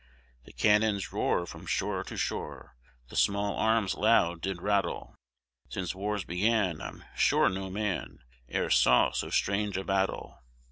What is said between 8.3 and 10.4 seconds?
E'er saw so strange a battle.